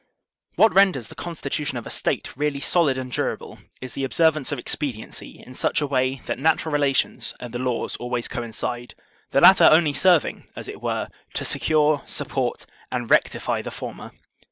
What 0.55 0.73
renders 0.73 1.09
the 1.09 1.13
constitution 1.13 1.77
of 1.77 1.85
a 1.85 1.91
State 1.91 2.35
really 2.35 2.59
solid 2.59 2.97
and 2.97 3.11
durable 3.11 3.59
is 3.81 3.93
the 3.93 4.03
observance 4.03 4.51
of 4.51 4.57
expediency 4.57 5.43
in 5.45 5.53
such 5.53 5.79
a 5.79 5.85
way 5.85 6.23
that 6.25 6.39
natural 6.39 6.73
relations 6.73 7.35
and 7.39 7.53
the 7.53 7.59
laws 7.59 7.97
always 7.97 8.27
coincide, 8.27 8.95
the 9.29 9.41
latter 9.41 9.69
only 9.71 9.93
serving, 9.93 10.49
as 10.55 10.67
it 10.67 10.81
were, 10.81 11.07
to 11.35 11.45
secure, 11.45 12.01
support, 12.07 12.65
and 12.91 13.11
rectify 13.11 13.61
the 13.61 13.69
former. 13.69 14.11